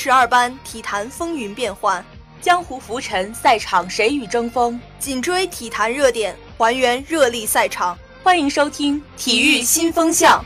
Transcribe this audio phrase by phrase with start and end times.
[0.00, 2.04] 十二班，体坛风云变幻，
[2.40, 4.80] 江湖浮沉，赛场谁与争锋？
[5.00, 7.98] 紧追体坛热点，还原热力赛场。
[8.22, 10.40] 欢迎收听《体育新风向》。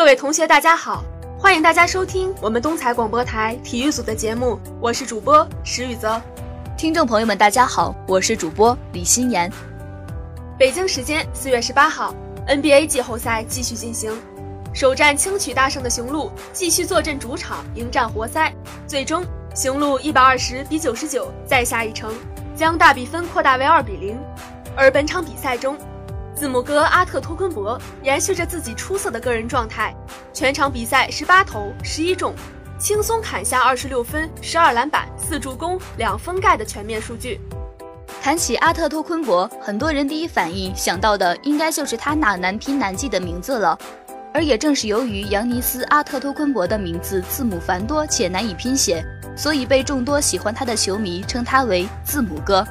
[0.00, 1.04] 各位同学，大家好！
[1.38, 6.18] 欢迎大家收听我们东财广播台体育组的节目，我是主播石宇泽。
[6.74, 9.52] 听众朋友们，大家好，我是主播李欣言。
[10.58, 12.14] 北京时间四月十八号
[12.48, 14.10] ，NBA 季后赛继续进行，
[14.72, 18.50] 首战轻取大胜的雄鹿继续坐镇主场迎战活塞，
[18.86, 19.22] 最终
[19.54, 22.10] 雄鹿一百二十比九十九再下一城，
[22.56, 24.18] 将大比分扩大为二比零。
[24.74, 25.76] 而本场比赛中，
[26.40, 29.94] 字母哥阿特托昆博延续着自己出色的个人状态，
[30.32, 32.34] 全场比赛十八投十一中，
[32.78, 37.38] 轻松砍下二十六分、十二篮板、四助攻、两封盖的全面数据。
[38.22, 43.78] 谈起阿特托昆博，很多人第一反应想到的应该就是他那难拼难记的名字了。
[44.32, 49.04] 而也正是由于扬尼斯·阿特托昆博的名字字母繁多且难以拼写，
[49.36, 52.66] 所以被众多喜欢他的球迷称他为“字母哥”。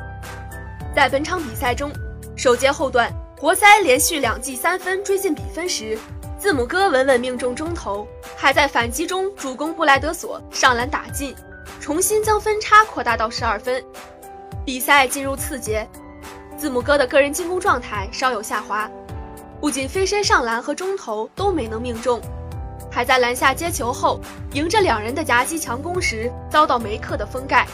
[0.95, 1.91] 在本场比赛中，
[2.35, 3.13] 首节后段。
[3.39, 5.97] 活塞连续两记三分追进比分时，
[6.37, 11.33] 字母哥稳稳命中中投，还在反击中助攻布莱德索上篮打进，
[11.79, 13.81] 重新将分差扩大到十二分。
[14.65, 15.87] 比赛进入次节，
[16.57, 18.91] 字母哥的个人进攻状态稍有下滑，
[19.61, 22.19] 不仅飞身上篮和中投都没能命中，
[22.91, 24.19] 还在篮下接球后
[24.51, 27.65] 迎着两人的夹击强攻时遭到梅克的封盖。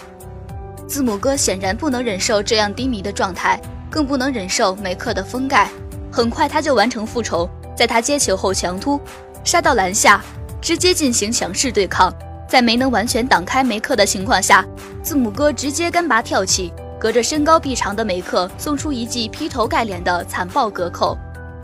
[0.87, 3.59] 字母哥显然不能忍受这样低迷的状态。
[3.95, 5.69] 更不能忍受梅克的封盖，
[6.11, 9.00] 很快他就完成复仇，在他接球后强突，
[9.45, 10.22] 杀到篮下，
[10.59, 12.13] 直接进行强势对抗。
[12.45, 14.66] 在没能完全挡开梅克的情况下，
[15.01, 21.17] 字母哥直接干拔跳起，隔着身高臂长的梅克送出一记劈头盖脸的残暴隔扣。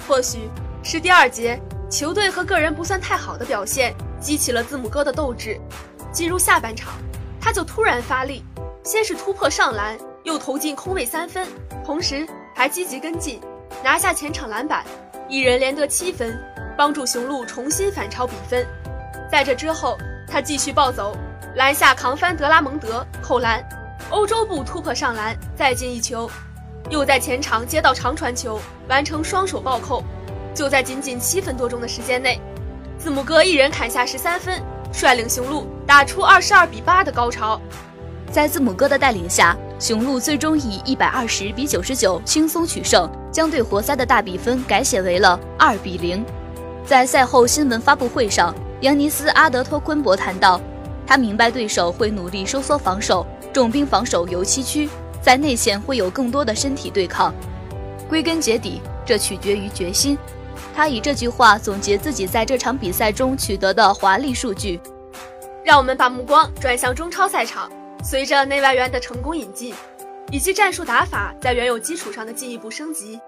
[0.08, 0.50] 或许
[0.84, 1.59] 是第二节
[1.90, 5.59] 球队和个人不算太好的表现激起了字母哥的斗志，
[6.14, 6.94] 进入下半场，
[7.41, 8.41] 他就突然发力，
[8.86, 9.97] 先是突破上篮。
[10.24, 11.48] 又投进空位三分，
[11.84, 13.40] 同时还积极跟进，
[13.84, 14.84] 拿下前场篮板，
[15.28, 16.38] 一人连得七分，
[16.78, 18.66] 帮助雄鹿重新反超比分。
[19.32, 21.16] 在这之后，他继续暴走，
[21.56, 23.64] 篮下扛翻德拉蒙德，扣篮，
[24.09, 26.30] 欧洲步突破上篮，再进一球，
[26.90, 30.03] 又在前场接到长传球，完成双手暴扣。
[30.53, 32.40] 就在仅仅七分多钟的时间内，
[32.98, 34.62] 字母哥一人砍下十三分，
[34.92, 37.59] 率领雄鹿打出二十二比八的高潮。
[38.30, 39.58] 在字母哥的带领下。
[39.81, 46.24] 雄鹿最终以一百二十比九十九轻松取胜，将对活塞的大比分改写为了二比零。
[46.86, 50.62] 在赛后新闻发布会上，扬尼斯·阿德托昆博谈到，
[51.08, 54.88] 他明白对手会努力收缩防守，重兵防守游七区，
[55.20, 57.34] 在内线会有更多的身体对抗。
[58.08, 60.16] 归根结底，这取决于决心。
[60.75, 64.80] 他以这句话总结自己在这场比赛中取得的华丽数据。
[65.66, 67.68] 让我们把目光转向中超赛场。
[68.03, 69.73] 随着内外援的成功引进，
[70.31, 73.19] 以及战术打法在原有基础上的进一步升级，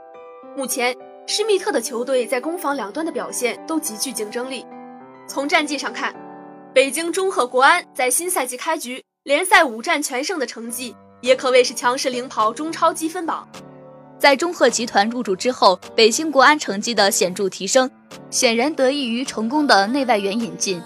[0.57, 0.95] 目前
[1.27, 4.65] 施密特的球队在攻防两端的表现都极具竞争力。
[5.27, 6.13] 从战绩上看，
[6.73, 13.47] 北京中赫国安在新赛季开局联赛五战全胜的成绩，也可谓是强势领跑中超积分榜。
[14.17, 17.89] 在中赫集团入驻之后，北京国安成绩的显著提升，
[18.31, 20.81] 显然得益于成功的内外援引进。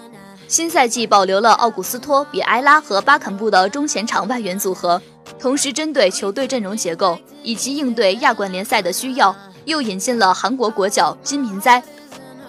[0.48, 5.00] 新赛季保留了奥古斯托、比埃拉和巴坎布的中前场外援组合，
[5.38, 9.36] 同时针对球队阵容结构以及应对亚冠联赛的需要，
[9.66, 11.82] 又引进了韩国国脚金民哉。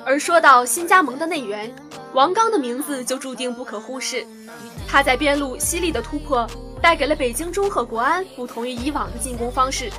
[0.05, 1.69] 而说到新加盟的内援，
[2.13, 4.25] 王刚的名字就注定不可忽视。
[4.87, 6.49] 他在边路犀利的突破，
[6.81, 9.91] 带给了北京中赫国安不同于以往的进攻方式。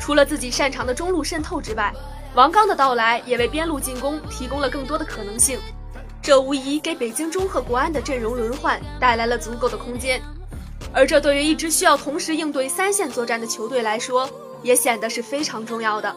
[0.00, 1.94] 除了自己擅长的中路渗透之外，
[2.34, 5.60] 王刚的到来也为边路进攻提供了更多的可能性。
[6.26, 10.20] 这无疑给北京中赫国安的阵容轮换带来了足够的空间，
[10.92, 14.28] 而这对于一支需要同时应对三线作战的球队来说，
[14.60, 16.12] 也显得是非常重要的。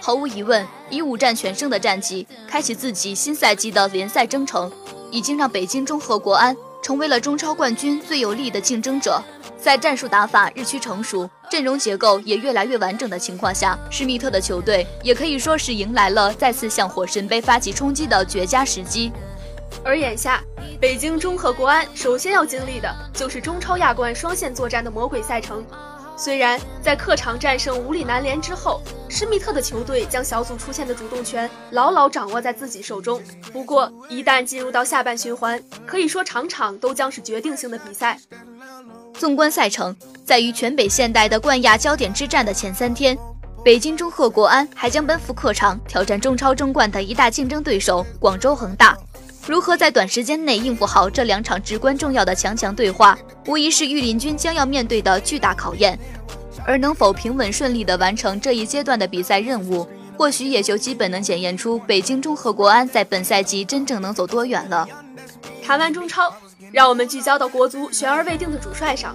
[0.00, 4.72] 毫无疑问，以五战全胜的战绩开启自己新赛季的联赛征程，
[5.10, 9.22] 已经让北京中赫国安成为了中超冠军最有力的竞争者。
[9.68, 11.28] 在战术打法日趋成熟。
[11.50, 19.12] 阵容结构也越来越完整的情况下，施密特的球队也可以说是迎来了再次向火神杯发起冲击的绝佳时机。
[19.84, 20.42] 而眼下，
[20.80, 25.62] 北京中赫国安首先要经历的就是中超亚冠双线作战的魔鬼赛程。
[26.16, 28.80] 虽然在客场战胜无力南联之后，
[29.10, 33.20] 施密特的球队将小组出线的主动权牢牢掌握在自己手中，
[33.52, 38.18] 不过一旦进入到下半循环，可以说场场都将是决定性的比赛。
[39.18, 39.94] 纵观赛程，
[40.24, 43.18] 在于全北现代的冠亚焦点之战的前三天，
[43.64, 48.96] 北京中赫国安还将奔赴客场挑战中超争冠的一大竞争对手广州恒大。
[49.44, 55.98] 如何在短时间内应付好这两场至关重要的强强对话，无疑是御林军将要面对的巨大考验。
[56.64, 64.86] 而能否平稳顺利地完成这一阶段的比赛任务，或许也就基本能检验出北京中赫国安在本赛季真正能走多远了。
[65.64, 66.32] 谈完中超，
[66.72, 69.14] 让我们聚焦到国足悬而未定的主帅上。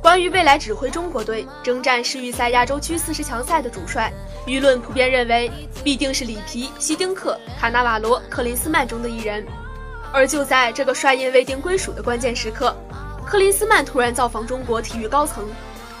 [0.00, 4.12] 关于未来指挥中国队征战世预赛亚洲区四十强赛的主帅。
[4.46, 5.50] 舆论普遍认为，
[5.84, 9.46] 必定是里皮、希丁克、卡纳瓦罗、克林斯曼中的一人。
[10.12, 12.76] 而就在这个帅印未定归属的关键时刻，
[13.24, 15.48] 克林斯曼突然造访中国体育高层，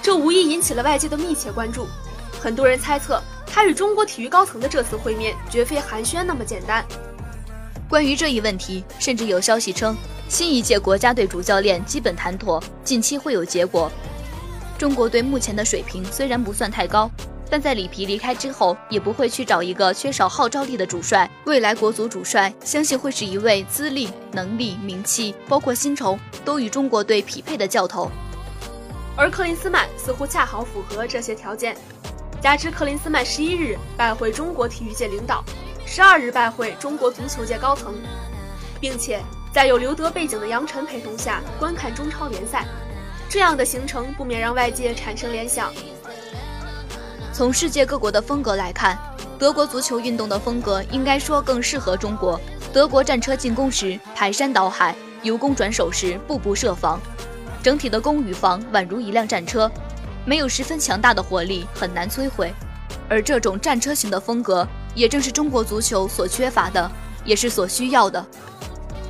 [0.02, 1.86] 这无疑引起了外界的密切关注。
[2.40, 6.84] 很多人猜测，他与中国体育高层的这次会面绝非寒暄那么简单。
[7.88, 9.96] 关于这一问题，甚至有消息称，
[10.32, 13.92] 新一届国家队主教练基本谈妥，近期会有结果。
[14.78, 17.10] 中国队目前的水平虽然不算太高。
[17.50, 21.30] 但在里皮离开之后，也不会去找一个缺少号召力的主帅。
[21.44, 28.10] 未来国足主帅，相信会是一位资历、能力、名气，包括薪酬都与中国队匹配的教头。
[29.14, 31.76] 而克林斯曼似乎恰好符合这些条件。
[32.40, 35.44] 加之克林斯曼十一日拜会中国体育界领导，
[35.84, 37.92] 十二日拜会中国足球界高层，
[38.80, 39.20] 并且
[39.52, 42.64] 在有刘德背景的杨晨陪同下观看中超联赛，
[43.28, 45.70] 这样的行程不免让外界产生联想。
[47.34, 48.98] 从世界各国的风格来看，
[49.38, 52.40] 德国足球运动的风格应该说更适合中国。
[52.72, 56.98] 德国战车进攻时排山倒海，由攻转守时步步设防，
[57.62, 59.70] 整体的攻与防宛如一辆战车，
[60.24, 62.50] 没有十分强大的火力很难摧毁。
[63.06, 66.90] 而这种战车型的风格，也正是中国足球所缺乏的，
[67.26, 68.24] 也是所需要的。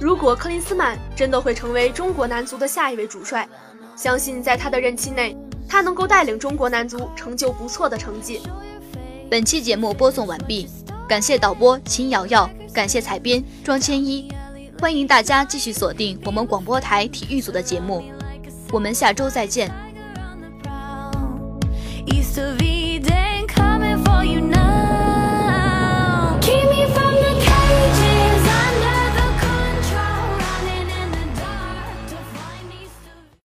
[0.03, 3.49] 如果克林斯曼真的会成为中国男足的下一位主帅，
[3.95, 5.37] 相信在他的任期内。
[5.69, 8.43] 他能够带领中国男足成就不错的成绩。
[9.31, 10.69] 本期节目播送完毕，
[11.09, 14.29] 感谢导播秦瑶瑶，感谢采编庄千一，
[14.81, 18.03] 欢迎大家继续锁定我们广播台体育组的节目，
[18.73, 19.71] 我们下周再见。
[22.07, 24.82] East of Eden, coming for you now.